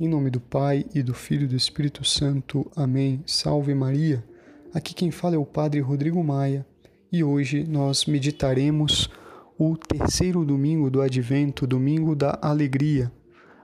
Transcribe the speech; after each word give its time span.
Em 0.00 0.08
nome 0.08 0.30
do 0.30 0.40
Pai 0.40 0.86
e 0.94 1.02
do 1.02 1.12
Filho 1.12 1.44
e 1.44 1.48
do 1.48 1.54
Espírito 1.54 2.06
Santo. 2.06 2.66
Amém. 2.74 3.22
Salve 3.26 3.74
Maria. 3.74 4.24
Aqui 4.72 4.94
quem 4.94 5.10
fala 5.10 5.34
é 5.34 5.38
o 5.38 5.44
Padre 5.44 5.78
Rodrigo 5.80 6.24
Maia 6.24 6.64
e 7.12 7.22
hoje 7.22 7.64
nós 7.64 8.06
meditaremos 8.06 9.10
o 9.58 9.76
terceiro 9.76 10.42
domingo 10.42 10.90
do 10.90 11.02
Advento, 11.02 11.66
domingo 11.66 12.16
da 12.16 12.38
alegria. 12.40 13.12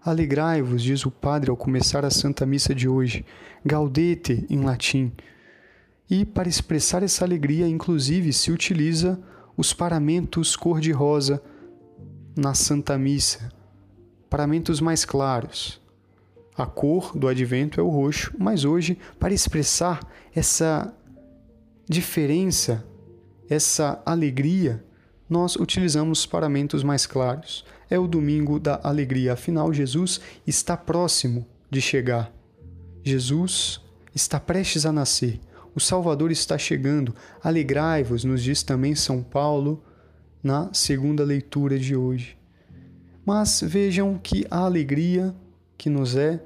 Alegrai-vos, 0.05 0.83
diz 0.83 1.07
o 1.07 1.11
Padre 1.11 1.51
ao 1.51 1.57
começar 1.57 2.05
a 2.05 2.11
Santa 2.11 2.45
Missa 2.45 2.75
de 2.75 2.87
hoje. 2.87 3.25
Gaudete 3.65 4.45
em 4.51 4.61
latim. 4.61 5.13
E 6.11 6.27
para 6.27 6.51
expressar 6.51 7.03
essa 7.03 7.25
alegria, 7.25 7.67
inclusive, 7.67 8.31
se 8.35 8.53
utiliza 8.53 9.19
os 9.57 9.73
paramentos 9.73 10.55
cor-de-rosa 10.55 11.43
na 12.37 12.53
Santa 12.53 12.99
Missa. 12.99 13.51
Paramentos 14.29 14.83
mais 14.83 15.03
claros 15.07 15.86
a 16.57 16.65
cor 16.65 17.17
do 17.17 17.29
advento 17.29 17.79
é 17.79 17.83
o 17.83 17.89
roxo, 17.89 18.33
mas 18.39 18.65
hoje, 18.65 18.99
para 19.19 19.35
expressar 19.35 20.01
essa 20.35 20.93
diferença, 21.89 22.85
essa 23.49 24.03
alegria, 24.07 24.83
nós 25.29 25.57
utilizamos 25.57 26.25
paramentos 26.25 26.83
mais 26.83 27.07
claros. 27.07 27.65
É 27.91 27.99
o 27.99 28.07
domingo 28.07 28.59
da 28.59 28.81
alegria, 28.83 29.35
afinal, 29.35 29.73
Jesus 29.73 30.21
está 30.47 30.77
próximo 30.77 31.47
de 31.71 31.81
chegar. 31.81 32.33
Jesus 33.05 33.81
está 34.15 34.41
prestes 34.41 34.87
a 34.87 34.93
nascer. 34.93 35.39
O 35.75 35.81
Salvador 35.81 36.31
está 36.31 36.57
chegando. 36.57 37.15
Alegrai-vos, 37.43 38.25
nos 38.25 38.43
diz 38.43 38.63
também 38.63 38.95
São 38.95 39.23
Paulo 39.23 39.85
na 40.43 40.73
segunda 40.73 41.23
leitura 41.23 41.79
de 41.79 41.95
hoje. 41.95 42.37
Mas 43.25 43.61
vejam 43.63 44.19
que 44.19 44.47
a 44.51 44.61
alegria 44.61 45.35
que 45.77 45.91
nos 45.91 46.17
é 46.17 46.41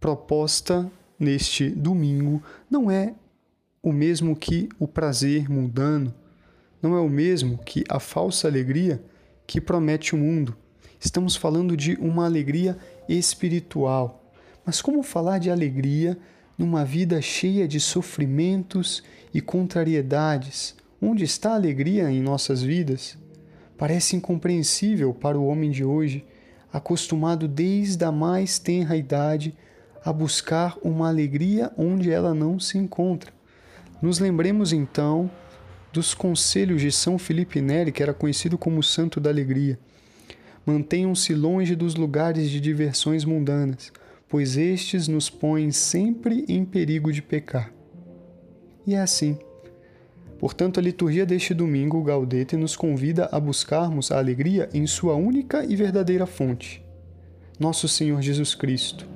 proposta 0.00 0.90
neste 1.18 1.70
domingo 1.70 2.42
não 2.70 2.90
é 2.90 3.14
o 3.82 3.92
mesmo 3.92 4.34
que 4.36 4.68
o 4.78 4.86
prazer 4.86 5.48
mundano, 5.48 6.14
não 6.82 6.96
é 6.96 7.00
o 7.00 7.08
mesmo 7.08 7.58
que 7.58 7.84
a 7.88 7.98
falsa 7.98 8.48
alegria 8.48 9.02
que 9.46 9.60
promete 9.60 10.14
o 10.14 10.18
mundo. 10.18 10.56
Estamos 10.98 11.36
falando 11.36 11.76
de 11.76 11.94
uma 12.00 12.24
alegria 12.24 12.76
espiritual. 13.08 14.32
Mas 14.64 14.82
como 14.82 15.02
falar 15.02 15.38
de 15.38 15.50
alegria 15.50 16.18
numa 16.58 16.84
vida 16.84 17.22
cheia 17.22 17.68
de 17.68 17.78
sofrimentos 17.78 19.02
e 19.32 19.40
contrariedades? 19.40 20.74
Onde 21.00 21.22
está 21.22 21.52
a 21.52 21.54
alegria 21.54 22.10
em 22.10 22.20
nossas 22.20 22.62
vidas? 22.62 23.16
Parece 23.78 24.16
incompreensível 24.16 25.14
para 25.14 25.38
o 25.38 25.46
homem 25.46 25.70
de 25.70 25.84
hoje 25.84 26.24
acostumado 26.72 27.46
desde 27.46 28.04
a 28.04 28.12
mais 28.12 28.58
tenra 28.58 28.96
idade 28.96 29.54
a 30.04 30.12
buscar 30.12 30.76
uma 30.82 31.08
alegria 31.08 31.72
onde 31.76 32.10
ela 32.10 32.32
não 32.32 32.60
se 32.60 32.78
encontra. 32.78 33.32
Nos 34.00 34.18
lembremos 34.18 34.72
então 34.72 35.30
dos 35.92 36.14
conselhos 36.14 36.80
de 36.80 36.92
São 36.92 37.18
Felipe 37.18 37.60
Neri, 37.60 37.90
que 37.90 38.02
era 38.02 38.12
conhecido 38.12 38.58
como 38.58 38.82
Santo 38.82 39.18
da 39.18 39.30
Alegria. 39.30 39.78
Mantenham-se 40.64 41.34
longe 41.34 41.74
dos 41.74 41.94
lugares 41.94 42.50
de 42.50 42.60
diversões 42.60 43.24
mundanas, 43.24 43.92
pois 44.28 44.56
estes 44.56 45.08
nos 45.08 45.30
põem 45.30 45.72
sempre 45.72 46.44
em 46.48 46.64
perigo 46.64 47.12
de 47.12 47.22
pecar. 47.22 47.72
E 48.86 48.94
é 48.94 49.00
assim. 49.00 49.38
Portanto, 50.38 50.78
a 50.78 50.82
liturgia 50.82 51.24
deste 51.24 51.54
domingo, 51.54 52.02
Gaudete, 52.02 52.56
nos 52.56 52.76
convida 52.76 53.28
a 53.32 53.40
buscarmos 53.40 54.12
a 54.12 54.18
alegria 54.18 54.68
em 54.74 54.86
sua 54.86 55.14
única 55.14 55.64
e 55.64 55.74
verdadeira 55.74 56.26
fonte, 56.26 56.84
nosso 57.58 57.88
Senhor 57.88 58.20
Jesus 58.20 58.54
Cristo. 58.54 59.08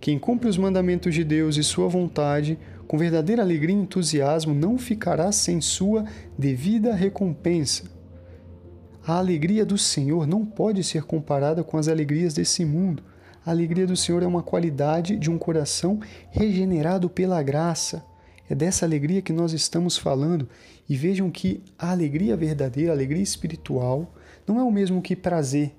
Quem 0.00 0.18
cumpre 0.18 0.48
os 0.48 0.56
mandamentos 0.56 1.14
de 1.14 1.22
Deus 1.22 1.56
e 1.58 1.62
sua 1.62 1.86
vontade, 1.88 2.58
com 2.86 2.96
verdadeira 2.96 3.42
alegria 3.42 3.76
e 3.76 3.78
entusiasmo, 3.78 4.54
não 4.54 4.78
ficará 4.78 5.30
sem 5.32 5.60
sua 5.60 6.04
devida 6.38 6.94
recompensa. 6.94 7.84
A 9.06 9.18
alegria 9.18 9.66
do 9.66 9.76
Senhor 9.76 10.26
não 10.26 10.46
pode 10.46 10.82
ser 10.82 11.02
comparada 11.02 11.62
com 11.62 11.76
as 11.76 11.88
alegrias 11.88 12.32
desse 12.32 12.64
mundo. 12.64 13.02
A 13.44 13.50
alegria 13.50 13.86
do 13.86 13.96
Senhor 13.96 14.22
é 14.22 14.26
uma 14.26 14.42
qualidade 14.42 15.16
de 15.16 15.30
um 15.30 15.36
coração 15.36 16.00
regenerado 16.30 17.10
pela 17.10 17.42
graça 17.42 18.02
é 18.48 18.54
dessa 18.54 18.84
alegria 18.84 19.22
que 19.22 19.32
nós 19.32 19.52
estamos 19.52 19.96
falando. 19.96 20.48
E 20.88 20.96
vejam 20.96 21.30
que 21.30 21.62
a 21.78 21.90
alegria 21.90 22.36
verdadeira, 22.36 22.92
a 22.92 22.94
alegria 22.94 23.22
espiritual, 23.22 24.14
não 24.46 24.58
é 24.58 24.62
o 24.62 24.70
mesmo 24.70 25.00
que 25.00 25.16
prazer, 25.16 25.74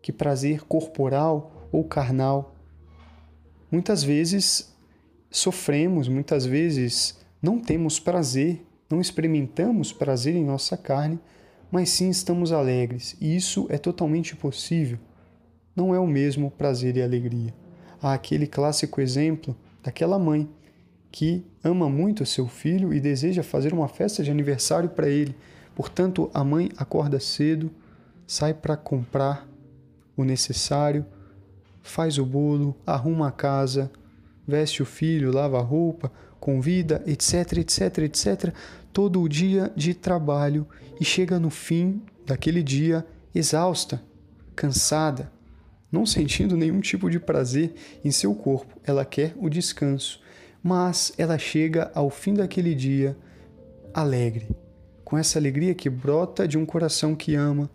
que 0.00 0.12
prazer 0.12 0.62
corporal 0.62 1.68
ou 1.72 1.84
carnal. 1.84 2.54
Muitas 3.70 4.04
vezes 4.04 4.72
sofremos, 5.30 6.06
muitas 6.06 6.46
vezes 6.46 7.18
não 7.42 7.58
temos 7.58 7.98
prazer, 7.98 8.64
não 8.88 9.00
experimentamos 9.00 9.92
prazer 9.92 10.36
em 10.36 10.44
nossa 10.44 10.76
carne, 10.76 11.18
mas 11.70 11.90
sim 11.90 12.08
estamos 12.08 12.52
alegres. 12.52 13.16
E 13.20 13.34
isso 13.34 13.66
é 13.68 13.76
totalmente 13.76 14.36
possível. 14.36 14.98
Não 15.74 15.92
é 15.92 15.98
o 15.98 16.06
mesmo 16.06 16.52
prazer 16.52 16.96
e 16.96 17.02
alegria. 17.02 17.52
Há 18.00 18.14
aquele 18.14 18.46
clássico 18.46 19.00
exemplo 19.00 19.56
daquela 19.82 20.18
mãe 20.18 20.48
que 21.14 21.46
ama 21.62 21.88
muito 21.88 22.26
seu 22.26 22.48
filho 22.48 22.92
e 22.92 22.98
deseja 22.98 23.44
fazer 23.44 23.72
uma 23.72 23.86
festa 23.86 24.20
de 24.20 24.32
aniversário 24.32 24.88
para 24.88 25.08
ele. 25.08 25.32
Portanto, 25.72 26.28
a 26.34 26.42
mãe 26.42 26.72
acorda 26.76 27.20
cedo, 27.20 27.70
sai 28.26 28.52
para 28.52 28.76
comprar 28.76 29.48
o 30.16 30.24
necessário, 30.24 31.06
faz 31.80 32.18
o 32.18 32.26
bolo, 32.26 32.76
arruma 32.84 33.28
a 33.28 33.30
casa, 33.30 33.92
veste 34.44 34.82
o 34.82 34.84
filho, 34.84 35.32
lava 35.32 35.56
a 35.56 35.62
roupa, 35.62 36.10
convida, 36.40 37.00
etc, 37.06 37.58
etc, 37.58 37.98
etc, 37.98 38.52
todo 38.92 39.22
o 39.22 39.28
dia 39.28 39.70
de 39.76 39.94
trabalho 39.94 40.66
e 41.00 41.04
chega 41.04 41.38
no 41.38 41.48
fim 41.48 42.02
daquele 42.26 42.60
dia 42.60 43.06
exausta, 43.32 44.02
cansada, 44.56 45.30
não 45.92 46.04
sentindo 46.04 46.56
nenhum 46.56 46.80
tipo 46.80 47.08
de 47.08 47.20
prazer 47.20 47.72
em 48.04 48.10
seu 48.10 48.34
corpo. 48.34 48.80
Ela 48.84 49.04
quer 49.04 49.32
o 49.36 49.48
descanso 49.48 50.24
mas 50.64 51.12
ela 51.18 51.36
chega 51.36 51.90
ao 51.94 52.08
fim 52.08 52.32
daquele 52.32 52.74
dia 52.74 53.14
alegre, 53.92 54.48
com 55.04 55.18
essa 55.18 55.38
alegria 55.38 55.74
que 55.74 55.90
brota 55.90 56.48
de 56.48 56.56
um 56.56 56.64
coração 56.64 57.14
que 57.14 57.34
ama, 57.34 57.70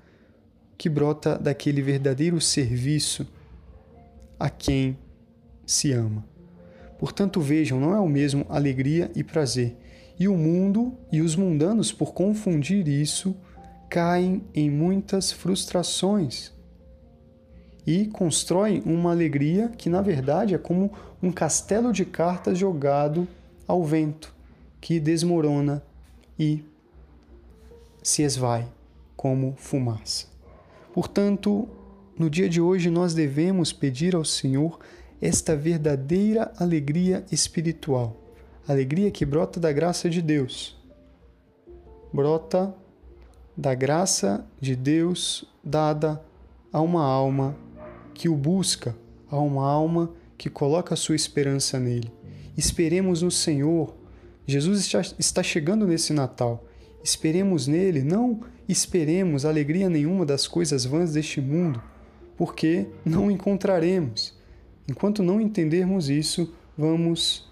que 0.76 0.90
brota 0.90 1.38
daquele 1.38 1.84
verdadeiro 1.84 2.42
serviço 2.42 3.28
a 4.40 4.50
quem 4.50 4.98
se 5.68 5.92
ama. 5.92 6.26
Portanto, 6.98 7.40
vejam, 7.40 7.80
não 7.80 7.94
é 7.94 8.00
o 8.00 8.10
mesmo 8.10 8.44
alegria 8.50 9.12
e 9.16 9.24
prazer. 9.24 9.78
E 10.20 10.28
o 10.28 10.36
mundo 10.36 10.98
e 11.12 11.22
os 11.22 11.36
mundanos, 11.36 11.92
por 11.92 12.12
confundir 12.12 12.88
isso, 12.88 13.38
caem 13.88 14.44
em 14.52 14.68
muitas 14.68 15.32
frustrações 15.32 16.52
e 17.90 18.06
constroem 18.06 18.84
uma 18.86 19.10
alegria 19.10 19.70
que, 19.70 19.90
na 19.90 20.00
verdade, 20.00 20.54
é 20.54 20.60
como 20.60 20.92
um 21.24 21.32
castelo 21.32 21.92
de 21.92 22.06
cartas 22.06 22.56
jogado 22.56 23.28
ao 23.68 23.84
vento, 23.84 24.32
que 24.80 25.00
desmorona 25.00 25.82
e 26.38 26.64
se 28.04 28.22
esvai 28.22 28.68
como 29.18 29.56
fumaça. 29.58 30.28
Portanto, 30.94 31.68
no 32.16 32.30
dia 32.30 32.48
de 32.48 32.62
hoje 32.62 32.92
nós 32.92 33.16
devemos 33.16 33.74
pedir 33.74 34.16
ao 34.16 34.24
Senhor 34.24 34.78
esta 35.20 35.56
verdadeira 35.56 36.54
alegria 36.60 37.26
espiritual, 37.32 38.16
alegria 38.68 39.10
que 39.10 39.26
brota 39.26 39.60
da 39.60 39.74
graça 39.74 40.08
de 40.08 40.22
Deus. 40.22 40.78
Brota 42.14 42.72
da 43.58 43.74
graça 43.74 44.46
de 44.62 44.76
Deus 44.76 45.44
dada 45.64 46.22
a 46.72 46.80
uma 46.82 47.04
alma 47.04 47.58
que 48.20 48.28
o 48.28 48.36
busca, 48.36 48.94
a 49.32 49.40
uma 49.40 49.66
alma 49.66 50.12
que 50.38 50.50
coloca 50.50 50.94
sua 50.98 51.16
esperança 51.16 51.80
nele. 51.80 52.12
Esperemos 52.58 53.22
no 53.22 53.32
Senhor. 53.32 53.96
Jesus 54.46 54.94
está 55.18 55.42
chegando 55.42 55.88
nesse 55.88 56.12
Natal. 56.12 56.68
Esperemos 57.02 57.66
nele, 57.66 58.04
não 58.04 58.42
esperemos 58.68 59.46
alegria 59.46 59.90
nenhuma 59.90 60.26
das 60.26 60.50
coisas 60.50 60.84
vãs 60.84 61.14
deste 61.14 61.40
mundo, 61.40 61.82
porque 62.36 62.88
não 63.06 63.32
encontraremos. 63.32 64.38
Enquanto 64.86 65.24
não 65.24 65.40
entendermos 65.40 66.10
isso, 66.10 66.54
vamos 66.78 67.50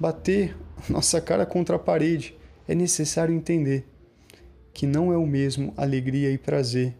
bater 0.00 0.56
nossa 0.88 1.20
cara 1.20 1.46
contra 1.46 1.76
a 1.76 1.78
parede. 1.78 2.36
É 2.66 2.74
necessário 2.74 3.32
entender 3.32 3.86
que 4.74 4.88
não 4.88 5.12
é 5.12 5.16
o 5.16 5.24
mesmo 5.24 5.72
alegria 5.76 6.32
e 6.32 6.36
prazer, 6.36 6.96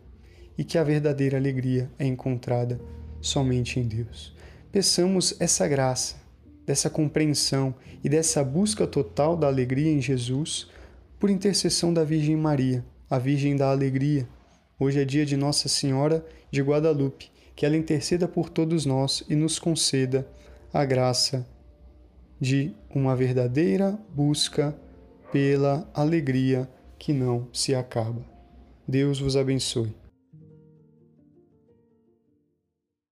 e 0.56 0.63
que 0.63 0.79
a 0.79 0.85
verdadeira 0.85 1.37
alegria 1.37 1.91
é 1.99 2.06
encontrada 2.06 2.81
somente 3.20 3.78
em 3.78 3.87
Deus 3.87 4.38
peçamos 4.72 5.34
essa 5.40 5.67
graça, 5.67 6.17
dessa 6.64 6.88
compreensão 6.88 7.75
e 8.02 8.08
dessa 8.08 8.44
busca 8.44 8.87
total 8.87 9.37
da 9.37 9.46
alegria 9.46 9.90
em 9.90 10.00
Jesus 10.00 10.69
por 11.19 11.28
intercessão 11.28 11.93
da 11.93 12.05
Virgem 12.05 12.37
Maria, 12.37 12.84
a 13.08 13.19
Virgem 13.19 13.56
da 13.56 13.70
Alegria. 13.70 14.28
Hoje 14.78 15.00
é 15.00 15.05
dia 15.05 15.26
de 15.26 15.37
Nossa 15.37 15.69
Senhora 15.69 16.25
de 16.50 16.62
Guadalupe, 16.62 17.31
que 17.55 17.67
ela 17.67 17.76
interceda 17.76 18.26
por 18.26 18.49
todos 18.49 18.87
nós 18.87 19.22
e 19.28 19.34
nos 19.34 19.58
conceda 19.58 20.26
a 20.72 20.84
graça 20.84 21.46
de 22.40 22.72
uma 22.94 23.14
verdadeira 23.14 23.99
busca 24.14 24.75
pela 25.31 25.88
alegria 25.93 26.69
que 26.99 27.12
não 27.12 27.49
se 27.52 27.75
acaba. 27.75 28.25
Deus 28.88 29.20
vos 29.20 29.37
abençoe. 29.37 29.94